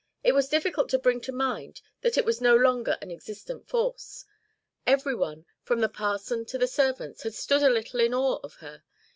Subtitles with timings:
[0.23, 4.25] It was difficult to bring to mind that it was no longer an existent force.
[4.87, 8.55] Every one, from the parson to the servants, had stood a little in awe of
[8.55, 8.81] her.